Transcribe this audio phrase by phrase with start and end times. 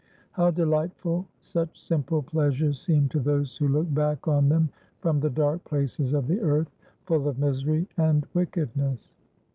[0.31, 5.29] How delightful such simple pleasures seem to those who look back on them from the
[5.29, 6.71] dark places of the earth,
[7.05, 9.11] full of misery and wickedness!